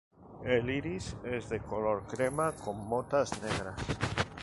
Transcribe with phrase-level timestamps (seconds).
[0.43, 3.79] El iris es de color crema con motas negras.